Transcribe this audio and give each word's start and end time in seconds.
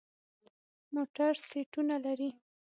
موټر 0.93 1.31
سیټونه 1.47 1.95
لري. 2.05 2.29